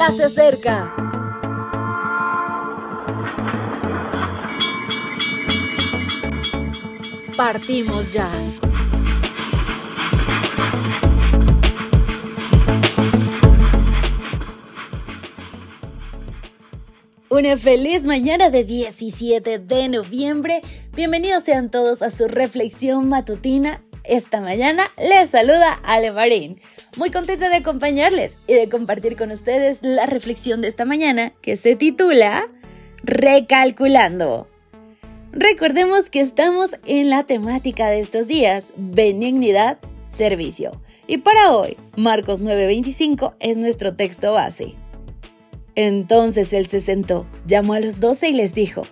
ya 0.00 0.10
se 0.12 0.24
acerca. 0.24 0.94
Partimos 7.36 8.10
ya. 8.10 8.30
Una 17.28 17.56
feliz 17.58 18.04
mañana 18.04 18.48
de 18.48 18.64
17 18.64 19.58
de 19.58 19.88
noviembre. 19.90 20.62
Bienvenidos 20.94 21.44
sean 21.44 21.68
todos 21.68 22.00
a 22.00 22.10
su 22.10 22.26
reflexión 22.26 23.06
matutina. 23.10 23.82
Esta 24.04 24.40
mañana 24.40 24.84
les 24.96 25.28
saluda 25.28 25.78
Ale 25.84 26.10
Marín. 26.10 26.58
Muy 26.96 27.10
contenta 27.10 27.48
de 27.48 27.56
acompañarles 27.56 28.36
y 28.48 28.54
de 28.54 28.68
compartir 28.68 29.16
con 29.16 29.30
ustedes 29.30 29.78
la 29.82 30.06
reflexión 30.06 30.60
de 30.60 30.68
esta 30.68 30.84
mañana 30.84 31.32
que 31.40 31.56
se 31.56 31.76
titula 31.76 32.48
Recalculando. 33.04 34.48
Recordemos 35.30 36.10
que 36.10 36.20
estamos 36.20 36.72
en 36.84 37.08
la 37.08 37.24
temática 37.24 37.88
de 37.88 38.00
estos 38.00 38.26
días, 38.26 38.72
benignidad, 38.76 39.78
servicio. 40.02 40.80
Y 41.06 41.18
para 41.18 41.52
hoy, 41.52 41.76
Marcos 41.96 42.42
9:25 42.42 43.34
es 43.38 43.56
nuestro 43.56 43.94
texto 43.94 44.32
base. 44.32 44.74
Entonces 45.76 46.52
él 46.52 46.66
se 46.66 46.80
sentó, 46.80 47.24
llamó 47.46 47.74
a 47.74 47.80
los 47.80 48.00
doce 48.00 48.28
y 48.28 48.32
les 48.32 48.52
dijo, 48.52 48.82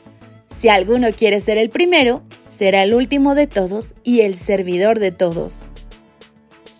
si 0.56 0.68
alguno 0.68 1.08
quiere 1.10 1.40
ser 1.40 1.58
el 1.58 1.70
primero, 1.70 2.22
será 2.44 2.84
el 2.84 2.94
último 2.94 3.34
de 3.34 3.48
todos 3.48 3.96
y 4.04 4.20
el 4.20 4.36
servidor 4.36 5.00
de 5.00 5.10
todos. 5.10 5.68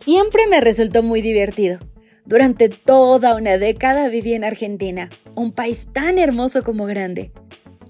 Siempre 0.09 0.47
me 0.47 0.63
resultó 0.63 1.03
muy 1.03 1.21
divertido. 1.21 1.81
Durante 2.25 2.71
toda 2.71 3.37
una 3.37 3.59
década 3.59 4.09
viví 4.09 4.33
en 4.33 4.43
Argentina, 4.43 5.11
un 5.35 5.53
país 5.53 5.87
tan 5.93 6.19
hermoso 6.19 6.63
como 6.63 6.87
grande. 6.87 7.31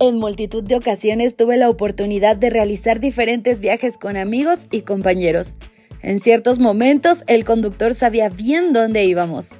En 0.00 0.19
multitud 0.19 0.64
de 0.64 0.75
ocasiones 0.75 1.36
tuve 1.36 1.56
la 1.56 1.70
oportunidad 1.70 2.34
de 2.34 2.50
realizar 2.50 2.98
diferentes 2.98 3.60
viajes 3.60 3.97
con 3.97 4.16
amigos 4.16 4.66
y 4.72 4.80
compañeros. 4.80 5.55
En 6.02 6.19
ciertos 6.19 6.58
momentos 6.58 7.22
el 7.28 7.44
conductor 7.44 7.94
sabía 7.94 8.30
bien 8.30 8.72
dónde 8.72 9.05
íbamos 9.05 9.50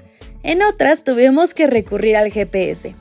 en 0.43 0.61
otras 0.65 1.05
tuvimos 1.05 1.55
que 1.55 1.69
recurrir 1.69 2.17
al 2.17 2.33
GPS. 2.33 2.93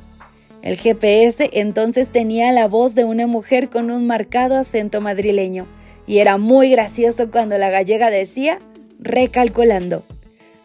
El 0.62 0.78
GPS 0.78 1.50
entonces 1.54 2.12
tenía 2.12 2.52
la 2.52 2.68
voz 2.68 2.94
de 2.94 3.06
una 3.06 3.26
mujer 3.26 3.70
con 3.70 3.90
un 3.90 4.06
marcado 4.06 4.56
acento 4.56 5.02
madrileño 5.02 5.68
y 6.06 6.20
era 6.20 6.38
muy 6.38 6.70
gracioso 6.70 7.32
cuando 7.32 7.58
la 7.58 7.72
gallega 7.72 8.12
decía 8.12 8.60
recalculando. 9.00 10.04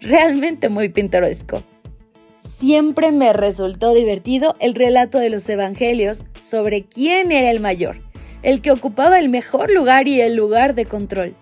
Realmente 0.01 0.69
muy 0.69 0.89
pintoresco. 0.89 1.63
Siempre 2.43 3.13
me 3.13 3.33
resultó 3.33 3.95
divertido 3.95 4.57
el 4.61 4.75
relato 4.75 5.19
de 5.19 5.31
los 5.31 5.49
evangelios 5.49 6.25
sobre 6.41 6.83
quién 6.83 7.33
era 7.33 7.51
el 7.51 7.61
mayor, 7.61 8.01
el 8.43 8.61
que 8.61 8.73
ocupaba 8.73 9.19
el 9.19 9.29
mejor 9.29 9.73
lugar 9.73 10.09
y 10.09 10.21
el 10.21 10.35
lugar 10.35 10.75
de 10.75 10.87
control. 10.87 11.35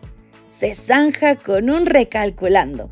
Se 0.47 0.75
zanja 0.75 1.37
con 1.37 1.71
un 1.71 1.87
recalculando. 1.87 2.91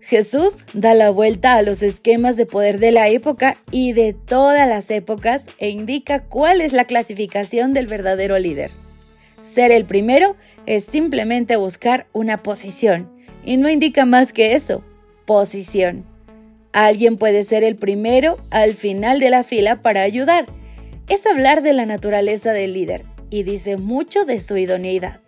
Jesús 0.00 0.64
da 0.74 0.94
la 0.94 1.10
vuelta 1.10 1.54
a 1.54 1.62
los 1.62 1.82
esquemas 1.82 2.36
de 2.36 2.44
poder 2.44 2.78
de 2.78 2.92
la 2.92 3.08
época 3.08 3.56
y 3.70 3.92
de 3.92 4.12
todas 4.12 4.68
las 4.68 4.90
épocas 4.90 5.46
e 5.58 5.70
indica 5.70 6.24
cuál 6.24 6.60
es 6.60 6.74
la 6.74 6.84
clasificación 6.84 7.72
del 7.72 7.86
verdadero 7.86 8.38
líder. 8.38 8.70
Ser 9.40 9.72
el 9.72 9.86
primero 9.86 10.36
es 10.66 10.84
simplemente 10.84 11.56
buscar 11.56 12.06
una 12.12 12.42
posición 12.42 13.13
y 13.44 13.56
no 13.56 13.70
indica 13.70 14.04
más 14.04 14.32
que 14.32 14.54
eso, 14.54 14.82
posición. 15.26 16.04
Alguien 16.72 17.16
puede 17.18 17.44
ser 17.44 17.62
el 17.62 17.76
primero 17.76 18.38
al 18.50 18.74
final 18.74 19.20
de 19.20 19.30
la 19.30 19.44
fila 19.44 19.82
para 19.82 20.02
ayudar. 20.02 20.46
Es 21.08 21.26
hablar 21.26 21.62
de 21.62 21.72
la 21.72 21.86
naturaleza 21.86 22.52
del 22.52 22.72
líder 22.72 23.04
y 23.30 23.42
dice 23.42 23.76
mucho 23.76 24.24
de 24.24 24.40
su 24.40 24.56
idoneidad. 24.56 25.20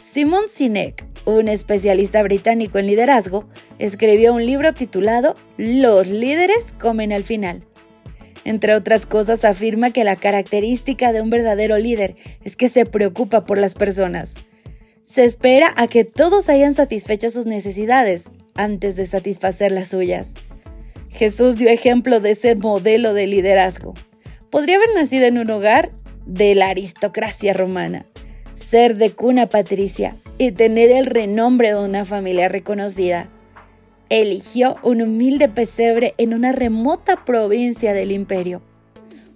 Simon 0.00 0.48
Sinek 0.48 1.04
un 1.24 1.48
especialista 1.48 2.22
británico 2.22 2.78
en 2.78 2.86
liderazgo, 2.86 3.44
escribió 3.78 4.34
un 4.34 4.44
libro 4.44 4.72
titulado 4.72 5.36
Los 5.56 6.08
líderes 6.08 6.74
comen 6.78 7.12
al 7.12 7.24
final. 7.24 7.62
Entre 8.44 8.74
otras 8.74 9.06
cosas, 9.06 9.44
afirma 9.44 9.92
que 9.92 10.02
la 10.02 10.16
característica 10.16 11.12
de 11.12 11.20
un 11.20 11.30
verdadero 11.30 11.78
líder 11.78 12.16
es 12.42 12.56
que 12.56 12.68
se 12.68 12.86
preocupa 12.86 13.44
por 13.44 13.58
las 13.58 13.74
personas. 13.74 14.34
Se 15.02 15.24
espera 15.24 15.74
a 15.76 15.88
que 15.88 16.04
todos 16.04 16.48
hayan 16.48 16.74
satisfecho 16.74 17.28
sus 17.28 17.44
necesidades 17.44 18.30
antes 18.54 18.94
de 18.94 19.04
satisfacer 19.04 19.72
las 19.72 19.88
suyas. 19.88 20.34
Jesús 21.08 21.56
dio 21.56 21.68
ejemplo 21.68 22.20
de 22.20 22.30
ese 22.30 22.54
modelo 22.54 23.12
de 23.12 23.26
liderazgo. 23.26 23.94
Podría 24.48 24.76
haber 24.76 24.94
nacido 24.94 25.26
en 25.26 25.38
un 25.38 25.50
hogar 25.50 25.90
de 26.24 26.54
la 26.54 26.68
aristocracia 26.68 27.52
romana, 27.52 28.06
ser 28.54 28.96
de 28.96 29.10
cuna 29.10 29.48
patricia 29.48 30.16
y 30.38 30.52
tener 30.52 30.90
el 30.92 31.06
renombre 31.06 31.70
de 31.70 31.84
una 31.84 32.04
familia 32.04 32.48
reconocida. 32.48 33.28
Eligió 34.08 34.76
un 34.84 35.02
humilde 35.02 35.48
pesebre 35.48 36.14
en 36.16 36.32
una 36.32 36.52
remota 36.52 37.24
provincia 37.24 37.92
del 37.92 38.12
imperio. 38.12 38.62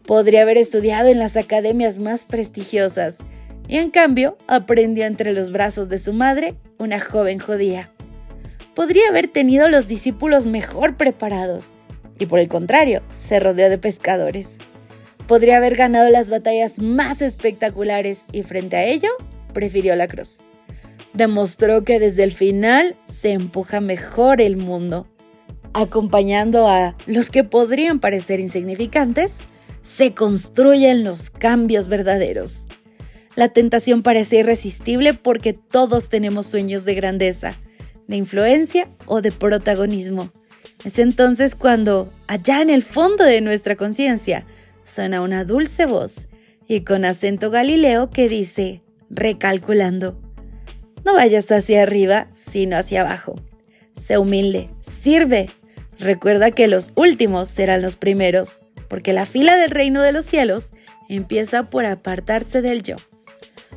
Podría 0.04 0.42
haber 0.42 0.58
estudiado 0.58 1.08
en 1.08 1.18
las 1.18 1.36
academias 1.36 1.98
más 1.98 2.24
prestigiosas 2.24 3.18
y 3.68 3.78
en 3.78 3.90
cambio 3.90 4.36
aprendió 4.46 5.04
entre 5.06 5.32
los 5.32 5.52
brazos 5.52 5.88
de 5.88 5.98
su 5.98 6.12
madre, 6.12 6.54
una 6.78 7.00
joven 7.00 7.38
judía. 7.38 7.90
Podría 8.74 9.08
haber 9.08 9.28
tenido 9.28 9.68
los 9.68 9.88
discípulos 9.88 10.46
mejor 10.46 10.96
preparados 10.96 11.68
y 12.18 12.26
por 12.26 12.38
el 12.38 12.48
contrario, 12.48 13.02
se 13.12 13.40
rodeó 13.40 13.68
de 13.68 13.78
pescadores. 13.78 14.56
Podría 15.26 15.58
haber 15.58 15.76
ganado 15.76 16.08
las 16.10 16.30
batallas 16.30 16.78
más 16.78 17.20
espectaculares 17.20 18.24
y 18.32 18.42
frente 18.42 18.76
a 18.76 18.84
ello 18.84 19.10
prefirió 19.52 19.96
la 19.96 20.08
cruz 20.08 20.42
demostró 21.16 21.82
que 21.82 21.98
desde 21.98 22.24
el 22.24 22.32
final 22.32 22.96
se 23.04 23.32
empuja 23.32 23.80
mejor 23.80 24.40
el 24.40 24.56
mundo. 24.56 25.06
Acompañando 25.72 26.68
a 26.68 26.94
los 27.06 27.30
que 27.30 27.44
podrían 27.44 28.00
parecer 28.00 28.40
insignificantes, 28.40 29.38
se 29.82 30.14
construyen 30.14 31.04
los 31.04 31.30
cambios 31.30 31.88
verdaderos. 31.88 32.66
La 33.36 33.50
tentación 33.50 34.02
parece 34.02 34.38
irresistible 34.38 35.12
porque 35.12 35.52
todos 35.52 36.08
tenemos 36.08 36.46
sueños 36.46 36.86
de 36.86 36.94
grandeza, 36.94 37.54
de 38.08 38.16
influencia 38.16 38.88
o 39.04 39.20
de 39.20 39.30
protagonismo. 39.30 40.32
Es 40.84 40.98
entonces 40.98 41.54
cuando, 41.54 42.10
allá 42.26 42.62
en 42.62 42.70
el 42.70 42.82
fondo 42.82 43.24
de 43.24 43.42
nuestra 43.42 43.76
conciencia, 43.76 44.46
suena 44.84 45.20
una 45.20 45.44
dulce 45.44 45.84
voz 45.84 46.28
y 46.66 46.80
con 46.80 47.04
acento 47.04 47.50
galileo 47.50 48.08
que 48.08 48.28
dice, 48.28 48.82
recalculando, 49.10 50.18
no 51.04 51.12
vayas 51.14 51.52
hacia 51.52 51.82
arriba, 51.82 52.28
sino 52.32 52.76
hacia 52.76 53.02
abajo. 53.02 53.36
Sé 53.94 54.16
humilde, 54.18 54.70
sirve. 54.80 55.50
Recuerda 55.98 56.50
que 56.50 56.68
los 56.68 56.92
últimos 56.96 57.48
serán 57.48 57.82
los 57.82 57.96
primeros, 57.96 58.60
porque 58.88 59.12
la 59.12 59.26
fila 59.26 59.56
del 59.56 59.70
reino 59.70 60.02
de 60.02 60.12
los 60.12 60.24
cielos 60.24 60.70
empieza 61.08 61.70
por 61.70 61.84
apartarse 61.84 62.62
del 62.62 62.82
yo. 62.82 62.96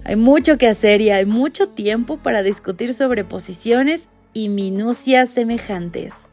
Hay 0.10 0.16
mucho 0.16 0.58
que 0.58 0.66
hacer 0.66 1.02
y 1.02 1.12
hay 1.12 1.28
mucho 1.28 1.70
tiempo 1.70 2.18
para 2.18 2.42
discutir 2.42 2.96
sobre 2.96 3.24
posiciones 3.24 4.10
y 4.34 4.50
minucias 4.50 5.30
semejantes. 5.30 6.30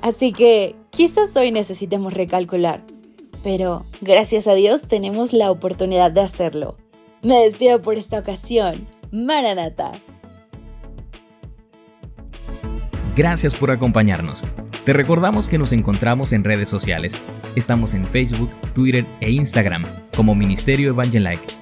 Así 0.00 0.32
que 0.32 0.76
quizás 0.88 1.36
hoy 1.36 1.52
necesitemos 1.52 2.14
recalcular, 2.14 2.82
pero 3.44 3.84
gracias 4.00 4.46
a 4.46 4.54
Dios 4.54 4.88
tenemos 4.88 5.34
la 5.34 5.50
oportunidad 5.50 6.10
de 6.10 6.22
hacerlo. 6.22 6.78
Me 7.20 7.36
despido 7.40 7.82
por 7.82 7.98
esta 7.98 8.18
ocasión. 8.18 8.88
Maranata. 9.10 9.92
Gracias 13.14 13.54
por 13.54 13.72
acompañarnos. 13.72 14.40
Te 14.86 14.94
recordamos 14.94 15.50
que 15.50 15.58
nos 15.58 15.72
encontramos 15.72 16.32
en 16.32 16.44
redes 16.44 16.70
sociales. 16.70 17.12
Estamos 17.56 17.92
en 17.92 18.06
Facebook, 18.06 18.48
Twitter 18.72 19.04
e 19.20 19.32
Instagram 19.32 19.84
como 20.16 20.34
Ministerio 20.34 20.88
Evangelike. 20.88 21.61